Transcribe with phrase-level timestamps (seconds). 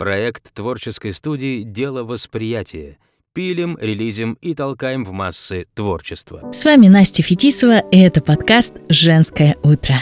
[0.00, 2.96] Проект творческой студии «Дело восприятия».
[3.34, 6.50] Пилим, релизим и толкаем в массы творчество.
[6.52, 9.96] С вами Настя Фетисова, и это подкаст «Женское утро».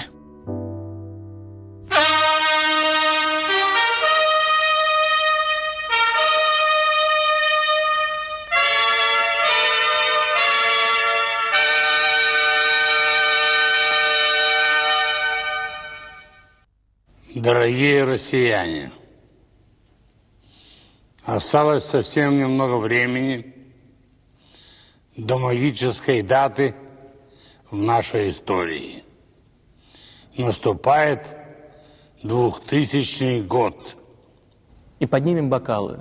[17.35, 18.93] Дорогие россияне,
[21.29, 23.55] осталось совсем немного времени
[25.15, 26.75] до магической даты
[27.71, 29.05] в нашей истории.
[30.39, 31.27] Наступает
[32.23, 33.97] двухтысячный год.
[35.01, 36.01] И поднимем бокалы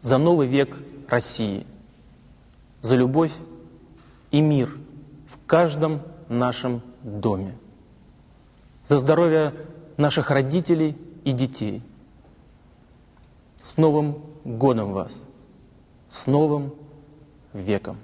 [0.00, 0.76] за новый век
[1.08, 1.66] России,
[2.82, 3.32] за любовь
[4.30, 4.78] и мир
[5.26, 7.58] в каждом нашем доме,
[8.86, 9.54] за здоровье
[9.96, 11.82] наших родителей и детей.
[13.64, 15.22] С Новым годом вас!
[16.10, 16.74] С Новым
[17.54, 17.96] веком!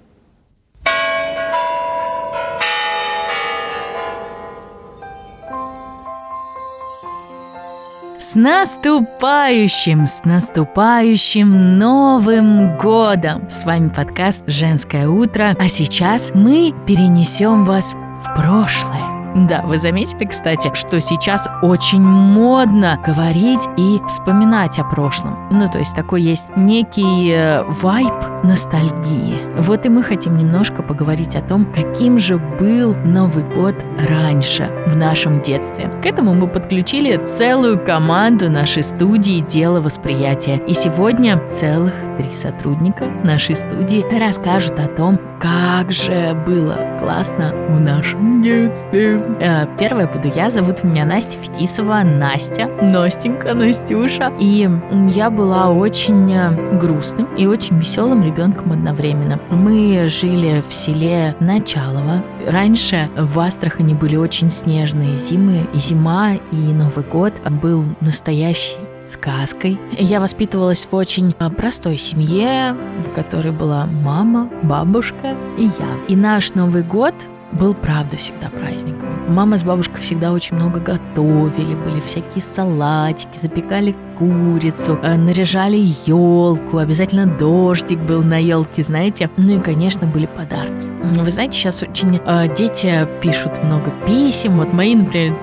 [8.18, 13.50] С наступающим, с наступающим Новым годом!
[13.50, 19.09] С вами подкаст «Женское утро», а сейчас мы перенесем вас в прошлое.
[19.34, 25.36] Да, вы заметили, кстати, что сейчас очень модно говорить и вспоминать о прошлом.
[25.50, 29.36] Ну, то есть такой есть некий э, вайб ностальгии.
[29.58, 33.74] Вот и мы хотим немножко поговорить о том, каким же был Новый год
[34.08, 35.90] раньше, в нашем детстве.
[36.02, 40.60] К этому мы подключили целую команду нашей студии «Дело восприятия».
[40.66, 47.80] И сегодня целых три сотрудника нашей студии расскажут о том, как же было классно в
[47.80, 49.19] нашем детстве.
[49.40, 54.32] Э, первая буду я, зовут меня Настя Фетисова, Настя, Настенька, Настюша.
[54.38, 54.68] И
[55.14, 59.38] я была очень э, грустным и очень веселым ребенком одновременно.
[59.50, 62.22] Мы жили в селе Началово.
[62.46, 67.32] Раньше в Астрахани были очень снежные зимы, и зима, и Новый год
[67.62, 68.76] был настоящий
[69.10, 69.78] сказкой.
[69.98, 72.76] Я воспитывалась в очень а, простой семье,
[73.10, 75.98] в которой была мама, бабушка и я.
[76.08, 77.14] И наш Новый год
[77.52, 79.08] был, правда, всегда праздником.
[79.28, 86.78] Мама с бабушкой всегда очень много готовили, были всякие салатики, запекали курицу, э, наряжали елку,
[86.78, 89.30] обязательно дождик был на елке, знаете.
[89.36, 90.86] Ну и, конечно, были подарки.
[91.02, 94.56] Вы знаете, сейчас очень э, дети пишут много писем.
[94.56, 95.36] Вот мои, например,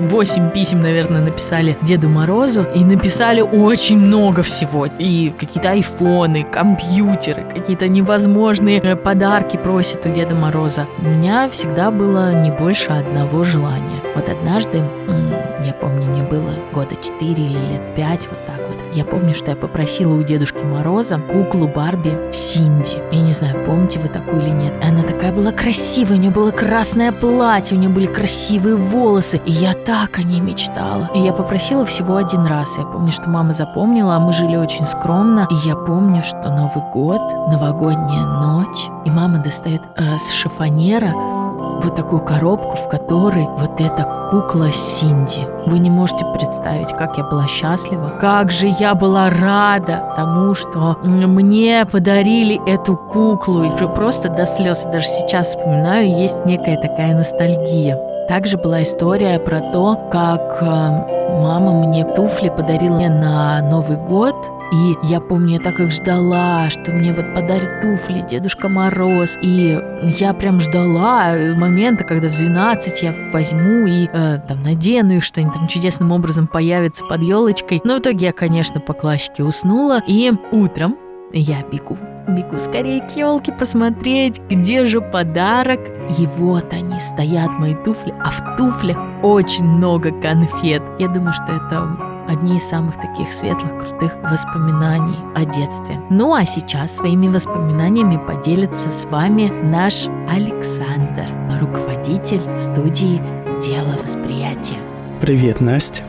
[0.00, 2.64] 8 писем, наверное, написали Деду Морозу.
[2.74, 4.86] И написали очень много всего.
[4.86, 10.86] И какие-то айфоны, компьютеры, какие-то невозможные э, подарки просят у Деда Мороза.
[10.98, 14.00] У меня всегда было не больше одного желания.
[14.14, 14.82] Вот однажды,
[15.64, 18.71] я помню, мне было года 4 или лет 5, вот так вот.
[18.94, 22.98] Я помню, что я попросила у Дедушки Мороза куклу Барби Синди.
[23.10, 24.74] Я не знаю, помните вы такую или нет.
[24.82, 29.40] Она такая была красивая, у нее было красное платье, у нее были красивые волосы.
[29.46, 31.10] И я так о ней мечтала.
[31.14, 32.76] И я попросила всего один раз.
[32.76, 35.48] Я помню, что мама запомнила, а мы жили очень скромно.
[35.50, 41.14] И я помню, что Новый год, новогодняя ночь, и мама достает э, с шифонера
[41.82, 45.46] вот такую коробку, в которой вот эта кукла Синди.
[45.66, 50.96] Вы не можете представить, как я была счастлива, как же я была рада тому, что
[51.02, 53.64] мне подарили эту куклу.
[53.64, 57.98] И просто до слез, даже сейчас вспоминаю, есть некая такая ностальгия.
[58.32, 60.64] Также была история про то, как э,
[61.42, 64.34] мама мне туфли подарила на Новый год,
[64.72, 69.36] и я помню, я так их ждала, что мне вот подарит туфли Дедушка Мороз.
[69.42, 69.78] И
[70.18, 75.42] я прям ждала момента, когда в 12 я возьму и э, там надену их, что
[75.42, 77.82] они там чудесным образом появятся под елочкой.
[77.84, 80.00] Но в итоге я, конечно, по классике уснула.
[80.06, 80.96] И утром
[81.40, 81.96] я бегу
[82.28, 85.80] Бегу скорее к елке посмотреть, где же подарок.
[86.18, 90.82] И вот они, стоят мои туфли, а в туфлях очень много конфет.
[90.98, 91.96] Я думаю, что это
[92.28, 96.00] одни из самых таких светлых, крутых воспоминаний о детстве.
[96.10, 101.26] Ну а сейчас своими воспоминаниями поделится с вами наш Александр,
[101.60, 103.20] руководитель студии
[103.64, 104.78] «Дело восприятия».
[105.20, 106.04] Привет, Настя.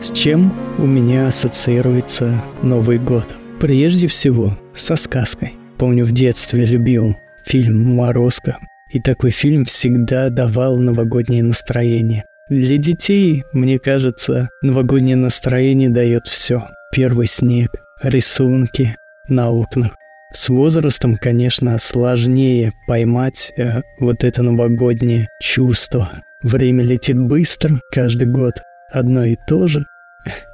[0.00, 3.26] С чем у меня ассоциируется Новый год?
[3.60, 5.54] Прежде всего, со сказкой.
[5.78, 7.16] Помню, в детстве любил
[7.46, 8.58] фильм «Морозко»,
[8.92, 12.24] и такой фильм всегда давал новогоднее настроение.
[12.48, 16.68] Для детей, мне кажется, новогоднее настроение дает все.
[16.92, 17.70] Первый снег,
[18.02, 18.96] рисунки
[19.28, 19.96] на окнах.
[20.32, 26.22] С возрастом, конечно, сложнее поймать э, вот это новогоднее чувство.
[26.42, 28.54] Время летит быстро, каждый год
[28.92, 29.84] одно и то же.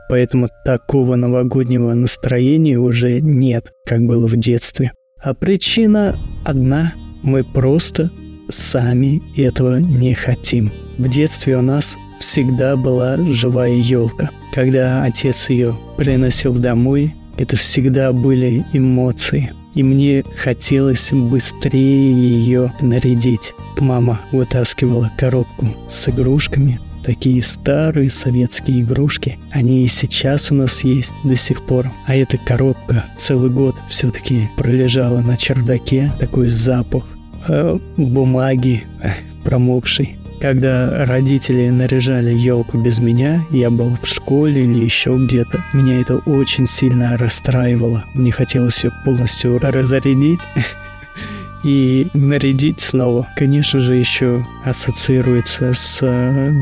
[0.09, 4.93] Поэтому такого новогоднего настроения уже нет, как было в детстве.
[5.23, 6.93] А причина одна–
[7.23, 8.11] мы просто
[8.49, 10.71] сами этого не хотим.
[10.99, 14.31] В детстве у нас всегда была живая елка.
[14.53, 19.53] Когда отец ее приносил домой, это всегда были эмоции.
[19.75, 23.55] И мне хотелось быстрее ее нарядить.
[23.79, 29.39] Мама вытаскивала коробку с игрушками, такие старые советские игрушки.
[29.51, 31.91] Они и сейчас у нас есть до сих пор.
[32.07, 36.13] А эта коробка целый год все-таки пролежала на чердаке.
[36.19, 37.05] Такой запах
[37.49, 39.11] э, бумаги э,
[39.45, 40.17] промокшей.
[40.43, 46.17] Когда родители наряжали елку без меня, я был в школе или еще где-то, меня это
[46.17, 48.05] очень сильно расстраивало.
[48.15, 50.41] Мне хотелось ее полностью разрядить
[51.63, 53.29] и нарядить снова.
[53.37, 56.53] Конечно же, еще ассоциируется с э,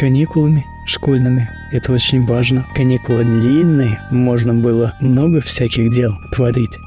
[0.00, 1.48] каникулами школьными.
[1.72, 2.66] Это очень важно.
[2.74, 6.78] Каникулы длинные, можно было много всяких дел творить.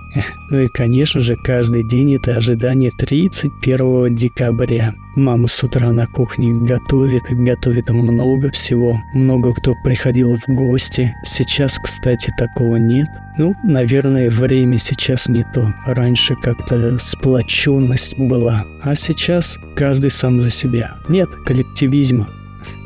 [0.50, 4.94] Ну и, конечно же, каждый день это ожидание 31 декабря.
[5.16, 9.00] Мама с утра на кухне готовит, готовит много всего.
[9.14, 11.14] Много кто приходил в гости.
[11.24, 13.08] Сейчас, кстати, такого нет.
[13.38, 15.74] Ну, наверное, время сейчас не то.
[15.86, 18.66] Раньше как-то сплоченность была.
[18.82, 20.96] А сейчас каждый сам за себя.
[21.10, 22.28] Нет коллективизма.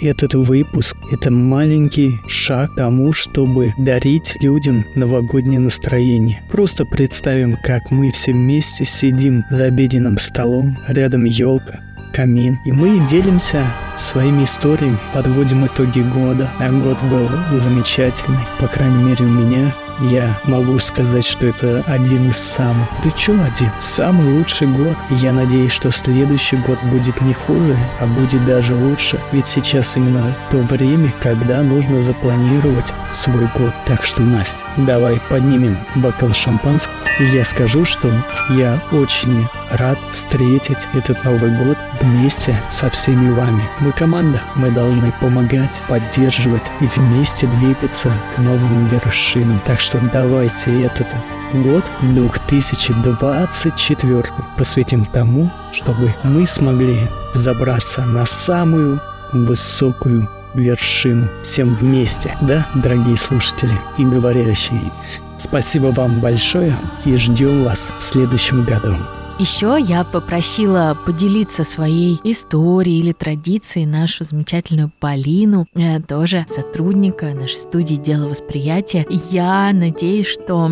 [0.01, 6.43] Этот выпуск– это маленький шаг к тому, чтобы дарить людям новогоднее настроение.
[6.51, 11.79] Просто представим, как мы все вместе сидим за обеденным столом, рядом елка,
[12.13, 12.59] камин.
[12.65, 13.65] И мы делимся
[13.97, 16.49] своими историями, подводим итоги года.
[16.59, 17.27] А год был
[17.57, 19.73] замечательный, по крайней мере у меня.
[19.99, 22.87] Я могу сказать, что это один из самых.
[23.03, 23.71] Да что один?
[23.79, 24.95] Самый лучший год.
[25.09, 29.19] Я надеюсь, что следующий год будет не хуже, а будет даже лучше.
[29.31, 33.73] Ведь сейчас именно то время, когда нужно запланировать свой год.
[33.87, 36.96] Так что, Настя, давай поднимем бокал шампанского.
[37.19, 38.11] И я скажу, что
[38.51, 43.63] я очень рад встретить этот Новый год вместе со всеми вами.
[43.79, 49.59] Мы команда, мы должны помогать, поддерживать и вместе двигаться к новым вершинам.
[49.65, 51.07] Так что давайте этот
[51.53, 54.23] год 2024
[54.55, 59.01] посвятим тому, чтобы мы смогли забраться на самую
[59.33, 64.91] высокую вершину всем вместе, да, дорогие слушатели и говорящие.
[65.37, 66.75] Спасибо вам большое
[67.05, 68.95] и ждем вас в следующем году.
[69.39, 77.59] Еще я попросила поделиться своей историей или традицией нашу замечательную Полину, э, тоже сотрудника нашей
[77.59, 79.05] студии «Дело восприятия».
[79.29, 80.71] Я надеюсь, что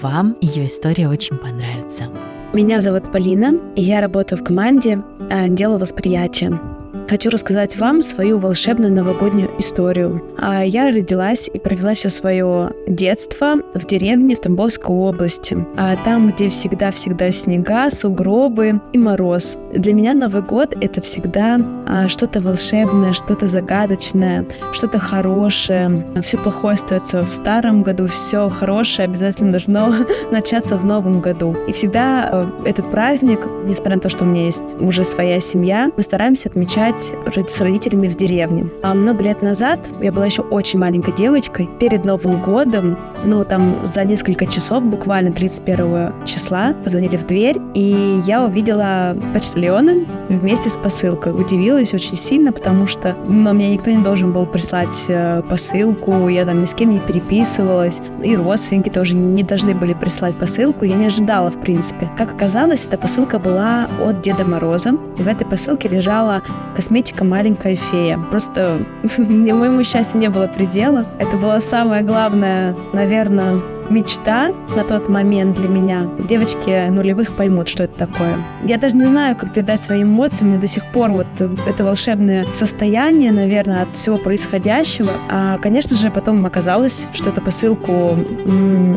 [0.00, 2.04] вам ее история очень понравится.
[2.52, 6.83] Меня зовут Полина, и я работаю в команде э, «Дело восприятия».
[7.08, 10.22] Хочу рассказать вам свою волшебную новогоднюю историю.
[10.38, 15.56] А, я родилась и провела все свое детство в деревне в Тамбовской области.
[15.76, 19.58] А, там, где всегда-всегда снега, сугробы и мороз.
[19.72, 26.06] Для меня Новый год— это всегда а, что-то волшебное, что-то загадочное, что-то хорошее.
[26.22, 29.94] Все плохое остается в старом году, все хорошее обязательно должно
[30.30, 31.54] начаться в новом году.
[31.68, 36.02] И всегда этот праздник, несмотря на то, что у меня есть уже своя семья, мы
[36.02, 36.93] стараемся отмечать
[37.34, 38.66] жить с родителями в деревне.
[38.82, 43.76] А много лет назад, я была еще очень маленькой девочкой, перед Новым годом, ну, там
[43.84, 50.76] за несколько часов, буквально 31 числа, позвонили в дверь, и я увидела почтальона вместе с
[50.76, 51.32] посылкой.
[51.32, 56.44] Удивилась очень сильно, потому что, ну, мне никто не должен был прислать э, посылку, я
[56.44, 60.94] там ни с кем не переписывалась, и родственники тоже не должны были прислать посылку, я
[60.94, 62.10] не ожидала, в принципе.
[62.16, 66.42] Как оказалось, эта посылка была от Деда Мороза, и в этой посылке лежала
[66.84, 68.18] косметика «Маленькая фея».
[68.30, 68.78] Просто
[69.16, 71.06] моему счастью не было предела.
[71.18, 76.06] Это была самая главная, наверное, мечта на тот момент для меня.
[76.18, 78.36] Девочки нулевых поймут, что это такое.
[78.64, 80.44] Я даже не знаю, как передать свои эмоции.
[80.44, 85.12] Мне до сих пор вот это волшебное состояние, наверное, от всего происходящего.
[85.30, 88.16] А, конечно же, потом оказалось, что эту посылку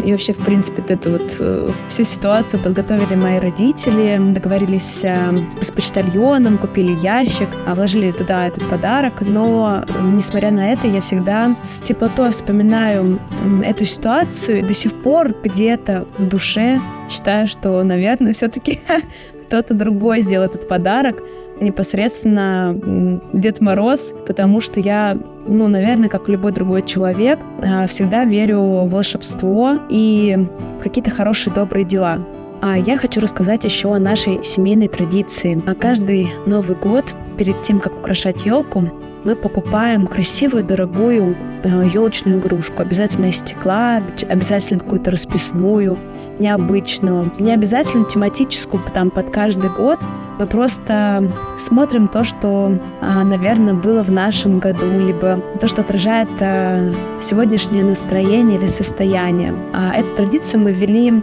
[0.06, 5.72] и вообще, в принципе, эту вот э, всю ситуацию подготовили мои родители, договорились э, с
[5.72, 9.22] почтальоном, купили ящик, вложили туда этот подарок.
[9.22, 13.20] Но, несмотря на это, я всегда с теплотой вспоминаю
[13.64, 14.64] эту ситуацию.
[14.64, 16.80] До сих пор где-то в душе
[17.10, 18.80] считаю, что, наверное, все-таки
[19.48, 21.22] кто-то другой сделал этот подарок,
[21.60, 25.18] непосредственно Дед Мороз, потому что я,
[25.48, 30.38] ну, наверное, как любой другой человек, а, всегда верю в волшебство и
[30.80, 32.20] в какие-то хорошие, добрые дела.
[32.62, 35.62] А я хочу рассказать еще о нашей семейной традиции.
[35.68, 38.92] А каждый Новый год, перед тем, как украшать елку,
[39.28, 42.82] мы покупаем красивую, дорогую елочную игрушку.
[42.82, 45.98] Обязательно из стекла, обязательно какую-то расписную,
[46.40, 47.34] необычную.
[47.38, 50.00] Не обязательно тематическую, там под каждый год,
[50.40, 56.30] мы просто смотрим то, что, а, наверное, было в нашем году, либо то, что отражает
[56.40, 59.56] а, сегодняшнее настроение или состояние.
[59.74, 61.22] А эту традицию мы ввели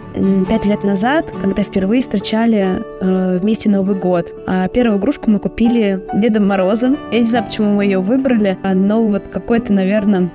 [0.49, 4.33] пять лет назад, когда впервые встречали вместе Новый год.
[4.73, 6.97] Первую игрушку мы купили Дедом Морозом.
[7.11, 10.29] Я не знаю, почему мы ее выбрали, но вот какой-то, наверное,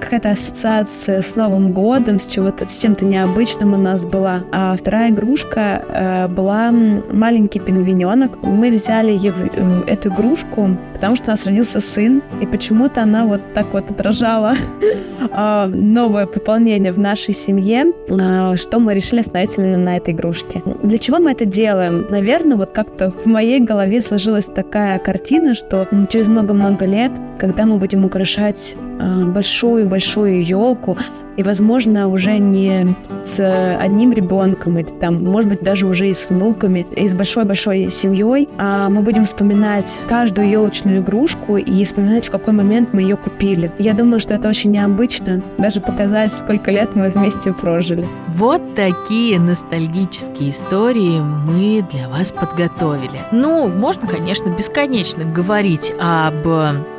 [0.00, 4.40] какая-то ассоциация с Новым годом, с чего-то, с чем-то необычным у нас была.
[4.52, 8.42] А вторая игрушка была маленький пингвин пингвиненок.
[8.42, 13.40] Мы взяли э, эту игрушку, потому что у нас родился сын, и почему-то она вот
[13.54, 14.54] так вот отражала
[15.32, 20.62] а, новое пополнение в нашей семье, а, что мы решили остановиться именно на этой игрушке.
[20.82, 22.06] Для чего мы это делаем?
[22.10, 27.78] Наверное, вот как-то в моей голове сложилась такая картина, что через много-много лет, когда мы
[27.78, 28.76] будем украшать
[29.34, 30.96] большую-большую а, елку,
[31.36, 36.28] и, возможно, уже не с одним ребенком, или там, может быть, даже уже и с
[36.28, 42.30] внуками, и с большой-большой семьей, а мы будем вспоминать каждую елочную игрушку и вспоминать, в
[42.30, 43.70] какой момент мы ее купили.
[43.78, 48.06] Я думаю, что это очень необычно, даже показать, сколько лет мы вместе прожили.
[48.28, 53.22] Вот такие ностальгические истории мы для вас подготовили.
[53.32, 56.46] Ну, можно, конечно, бесконечно говорить об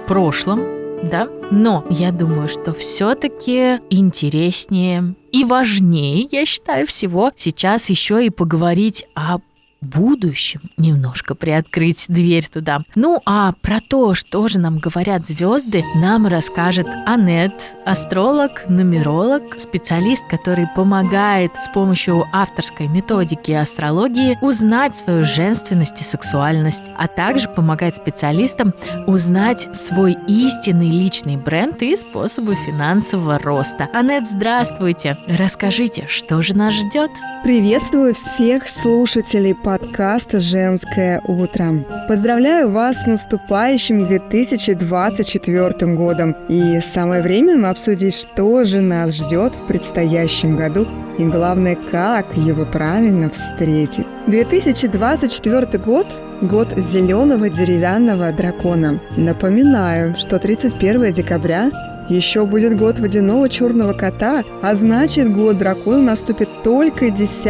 [0.07, 0.59] прошлом,
[1.03, 1.27] да?
[1.55, 9.05] Но я думаю, что все-таки интереснее и важнее, я считаю, всего сейчас еще и поговорить
[9.13, 9.37] о
[9.83, 12.81] будущем немножко приоткрыть дверь туда.
[12.95, 17.53] Ну а про то, что же нам говорят звезды, нам расскажет Анет,
[17.85, 26.83] астролог, нумеролог, специалист, который помогает с помощью авторской методики астрологии узнать свою женственность и сексуальность,
[26.97, 28.73] а также помогает специалистам
[29.07, 33.89] узнать свой истинный личный бренд и способы финансового роста.
[33.93, 35.17] Анет, здравствуйте!
[35.27, 37.11] Расскажите, что же нас ждет?
[37.43, 41.83] Приветствую всех слушателей по подкаста «Женское утро».
[42.07, 46.35] Поздравляю вас с наступающим 2024 годом.
[46.47, 50.85] И самое время обсудить, что же нас ждет в предстоящем году
[51.17, 54.05] и главное, как его правильно встретить.
[54.27, 56.05] 2024 год
[56.41, 58.99] год зеленого деревянного дракона.
[59.17, 61.71] Напоминаю, что 31 декабря
[62.09, 67.43] еще будет год водяного черного кота, а значит год дракона наступит только 10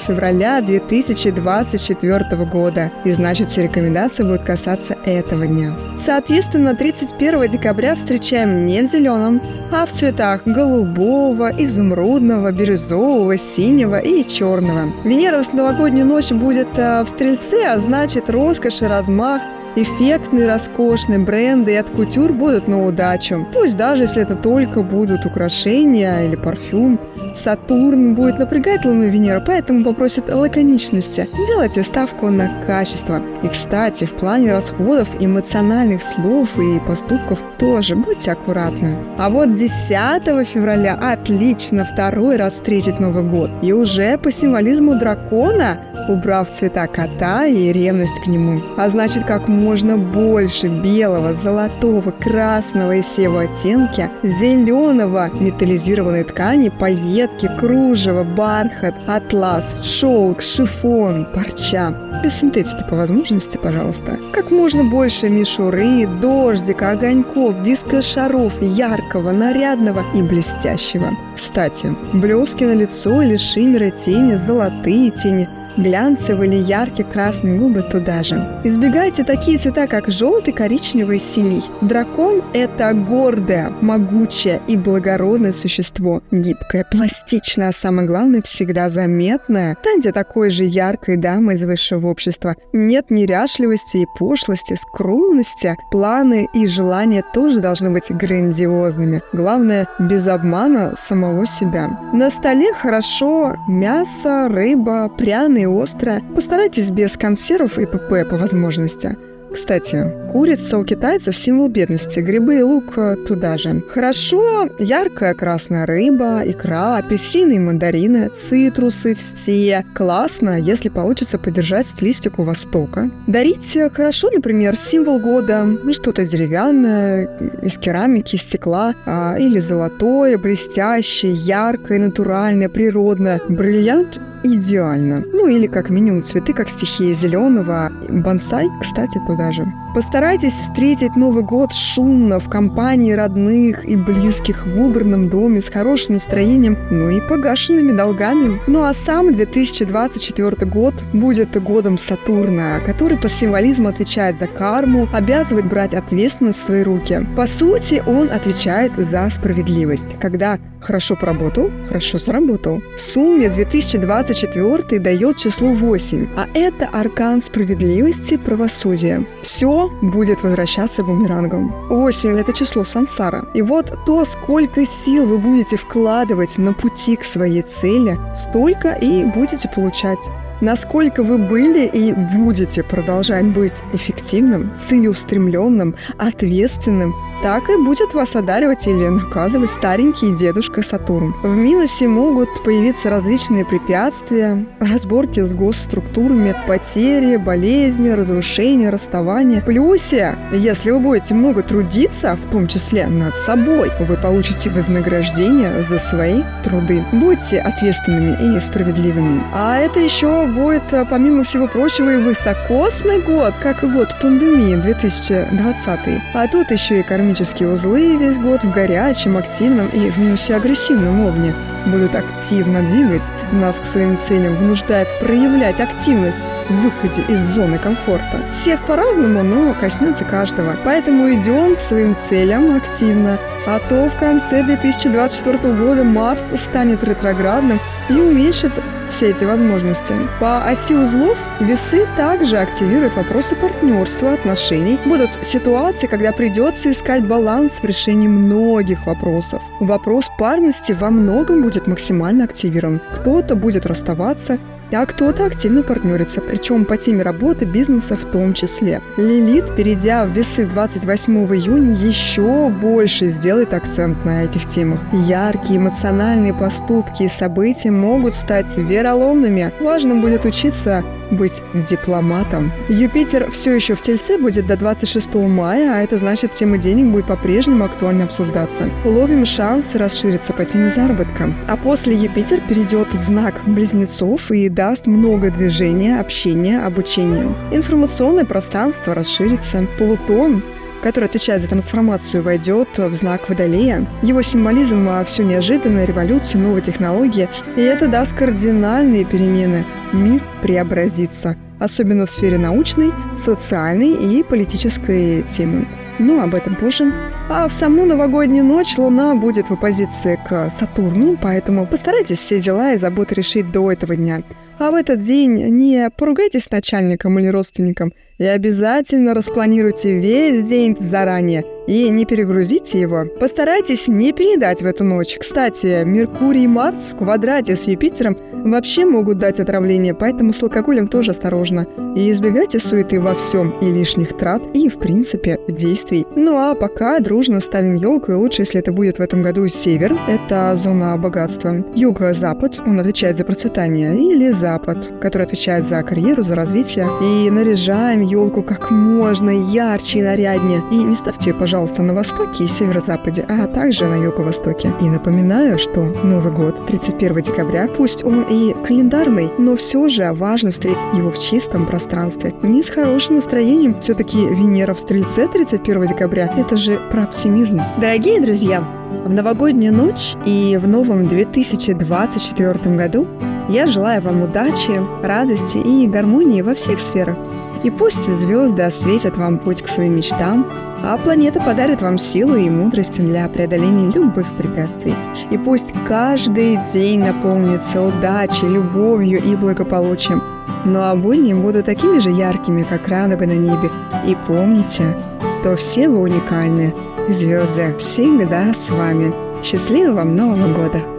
[0.00, 2.90] февраля 2024 года.
[3.04, 5.72] И значит все рекомендации будут касаться этого дня.
[5.96, 14.26] Соответственно, 31 декабря встречаем не в зеленом, а в цветах голубого, изумрудного, бирюзового, синего и
[14.26, 14.92] черного.
[15.04, 19.42] Венера в новогоднюю ночь будет э, в Стрельце, а значит роскошь и размах
[19.80, 23.46] Эффектные, роскошные бренды и от кутюр будут на удачу.
[23.54, 26.98] Пусть даже если это только будут украшения или парфюм.
[27.34, 31.28] Сатурн будет напрягать Луну и Венеру, поэтому попросит лаконичности.
[31.46, 33.22] Делайте ставку на качество.
[33.42, 38.96] И, кстати, в плане расходов, эмоциональных слов и поступков тоже будьте аккуратны.
[39.18, 43.50] А вот 10 февраля отлично второй раз встретить Новый год.
[43.62, 48.60] И уже по символизму дракона, убрав цвета кота и ревность к нему.
[48.76, 56.70] А значит, как можно больше белого, золотого, красного и всего оттенки, зеленого металлизированной ткани,
[57.18, 61.92] пайетки, кружево, бархат, атлас, шелк, шифон, парча.
[62.22, 64.18] Без синтетики по возможности, пожалуйста.
[64.32, 71.10] Как можно больше мишуры, дождика, огоньков, диска шаров, яркого, нарядного и блестящего.
[71.36, 75.48] Кстати, блески на лицо или шиммеры тени, золотые тени,
[75.78, 78.36] глянцевые или яркие красные губы туда же.
[78.64, 81.62] Избегайте такие цвета, как желтый, коричневый и синий.
[81.80, 86.22] Дракон– это гордое, могучее и благородное существо.
[86.30, 89.76] Гибкое, пластичное, а самое главное– всегда заметное.
[89.80, 92.56] Станьте такой же яркой дамой из высшего общества.
[92.72, 95.76] Нет неряшливости и пошлости, скромности.
[95.90, 99.22] Планы и желания тоже должны быть грандиозными.
[99.32, 101.88] Главное– без обмана самого себя.
[102.12, 106.22] На столе хорошо мясо, рыба, пряные острое.
[106.34, 109.16] Постарайтесь без консервов и ПП по возможности.
[109.52, 113.82] Кстати, курица у китайцев символ бедности, грибы и лук э, туда же.
[113.88, 119.84] Хорошо, яркая красная рыба, икра, апельсины и мандарины, цитрусы все.
[119.94, 123.10] Классно, если получится поддержать стилистику Востока.
[123.26, 127.28] Дарить хорошо, например, символ года, что-то деревянное,
[127.62, 133.40] из керамики, стекла, а, или золотое, блестящее, яркое, натуральное, природное.
[133.48, 135.22] Бриллиант идеально.
[135.32, 137.90] Ну или как минимум цветы, как стихия зеленого.
[138.08, 139.66] Бонсай, кстати, туда же.
[139.98, 146.12] Постарайтесь встретить Новый год шумно, в компании родных и близких, в убранном доме, с хорошим
[146.12, 148.60] настроением, ну и погашенными долгами.
[148.68, 155.68] Ну а сам 2024 год будет годом Сатурна, который по символизму отвечает за карму, обязывает
[155.68, 157.26] брать ответственность в свои руки.
[157.36, 160.14] По сути, он отвечает за справедливость.
[160.20, 162.80] Когда хорошо поработал, хорошо заработал.
[162.96, 169.26] В сумме 2024 дает число 8, а это аркан справедливости, правосудия.
[169.42, 171.72] Все будет возвращаться бумерангом.
[171.88, 173.48] 8– это число сансара.
[173.54, 179.24] И вот то, сколько сил вы будете вкладывать на пути к своей цели, столько и
[179.24, 180.28] будете получать.
[180.60, 188.88] Насколько вы были и будете продолжать быть эффективным, целеустремленным, ответственным, так и будет вас одаривать
[188.88, 191.34] или наказывать старенький дедушка Сатурн.
[191.44, 199.60] В минусе могут появиться различные препятствия, разборки с госструктурами, потери, болезни, разрушения, расставания.
[199.60, 205.82] В плюсе, если вы будете много трудиться, в том числе над собой, вы получите вознаграждение
[205.82, 207.04] за свои труды.
[207.12, 209.42] Будьте ответственными и справедливыми.
[209.54, 216.22] А это еще будет, помимо всего прочего, и высокосный год, как и год пандемии 2020.
[216.34, 221.54] А тут еще и кармические узлы весь год в горячем, активном и в агрессивном овне
[221.86, 226.38] будут активно двигать нас к своим целям, вынуждая проявлять активность
[226.68, 228.42] в выходе из зоны комфорта.
[228.52, 230.76] Всех по-разному, но коснется каждого.
[230.84, 237.80] Поэтому идем к своим целям активно, а то в конце 2024 года Марс станет ретроградным
[238.08, 238.72] и уменьшит
[239.10, 240.14] все эти возможности.
[240.40, 244.98] По оси узлов весы также активируют вопросы партнерства, отношений.
[245.04, 249.62] Будут ситуации, когда придется искать баланс в решении многих вопросов.
[249.80, 253.00] Вопрос парности во многом будет максимально активирован.
[253.14, 254.58] Кто-то будет расставаться,
[254.92, 259.02] а кто-то активно партнерится, причем по теме работы, бизнеса в том числе.
[259.16, 265.00] Лилит, перейдя в весы 28 июня, еще больше сделает акцент на этих темах.
[265.12, 269.72] Яркие эмоциональные поступки и события могут стать вероломными.
[269.80, 272.72] Важно будет учиться быть дипломатом.
[272.88, 277.26] Юпитер все еще в Тельце будет до 26 мая, а это значит, тема денег будет
[277.26, 278.90] по-прежнему актуально обсуждаться.
[279.04, 281.52] Ловим шанс расшириться по теме заработка.
[281.68, 287.48] А после Юпитер перейдет в знак близнецов и даст много движения, общения, обучения.
[287.72, 289.84] Информационное пространство расширится.
[289.98, 290.62] Плутон
[291.02, 294.04] который отвечает за трансформацию, войдет в знак Водолея.
[294.20, 297.48] Его символизм– все неожиданное, революция, новые технологии.
[297.76, 299.84] И это даст кардинальные перемены.
[300.12, 305.86] Мир преобразится, особенно в сфере научной, социальной и политической темы.
[306.18, 307.12] Но об этом позже.
[307.48, 312.94] А в саму новогоднюю ночь Луна будет в оппозиции к Сатурну, поэтому постарайтесь все дела
[312.94, 314.42] и заботы решить до этого дня.
[314.78, 320.96] А в этот день не поругайтесь с начальником или родственником и обязательно распланируйте весь день
[320.98, 323.24] заранее и не перегрузите его.
[323.40, 325.36] Постарайтесь не переедать в эту ночь.
[325.40, 331.08] Кстати, Меркурий и Марс в квадрате с Юпитером вообще могут дать отравление, поэтому с алкоголем
[331.08, 331.86] тоже осторожно.
[332.14, 336.26] И избегайте суеты во всем и лишних трат, и, в принципе, действий.
[336.36, 340.16] Ну а пока дружно ставим елку, и лучше, если это будет в этом году север,
[340.28, 341.84] это зона богатства.
[341.94, 347.08] Юго-запад, он отвечает за процветание, или запад, который отвечает за карьеру, за развитие.
[347.22, 350.82] И наряжаем елку как можно ярче и наряднее.
[350.90, 354.92] И не ставьте ее, пожалуйста, на востоке и северо-западе, а также на юго-востоке.
[355.00, 360.70] И напоминаю, что Новый год, 31 декабря, пусть он и календарный, но все же важно
[360.70, 362.54] встретить его в чистом пространстве.
[362.62, 363.96] И с хорошим настроением.
[364.00, 367.80] Все-таки Венера в Стрельце 31 декабря– это же про оптимизм.
[368.00, 368.84] Дорогие друзья,
[369.24, 373.26] в новогоднюю ночь и в новом 2024 году
[373.68, 377.36] я желаю вам удачи, радости и гармонии во всех сферах.
[377.84, 380.66] И пусть звезды осветят вам путь к своим мечтам,
[381.04, 385.14] а планета подарит вам силу и мудрость для преодоления любых препятствий.
[385.50, 390.42] И пусть каждый день наполнится удачей, любовью и благополучием.
[390.84, 393.90] Ну а будни будут такими же яркими, как радуга на небе.
[394.26, 395.16] И помните,
[395.60, 396.94] что все вы уникальны.
[397.28, 399.34] Звезды всегда с вами.
[399.62, 401.17] Счастливого вам Нового года!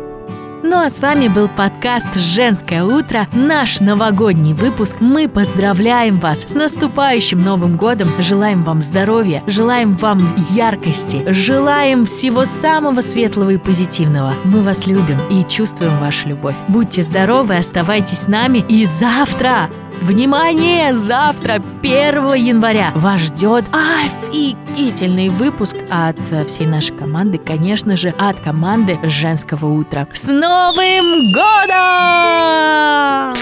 [0.62, 4.98] Ну а с вами был подкаст «Женское утро», наш новогодний выпуск.
[5.00, 12.43] Мы поздравляем вас с наступающим Новым годом, желаем вам здоровья, желаем вам яркости, желаем всего
[12.43, 14.34] самого светлого и позитивного.
[14.43, 16.56] Мы вас любим и чувствуем вашу любовь.
[16.67, 19.69] Будьте здоровы, оставайтесь с нами и завтра
[20.01, 20.95] Внимание!
[20.95, 28.97] Завтра, 1 января, вас ждет офигительный выпуск от всей нашей команды, конечно же, от команды
[29.03, 30.07] «Женского утра».
[30.13, 33.35] С Новым годом!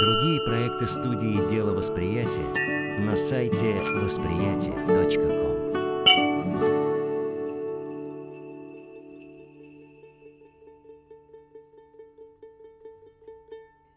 [0.00, 2.46] Другие проекты студии «Дело восприятия»
[3.00, 4.72] на сайте восприятия.